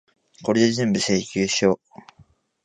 [0.41, 1.79] これぜんぶ、請求書。